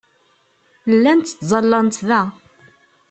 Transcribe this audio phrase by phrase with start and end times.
[0.95, 2.21] Llant ttẓallant da.